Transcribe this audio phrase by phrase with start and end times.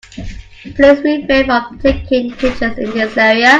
[0.75, 3.49] Please refrain from taking pictures in this area.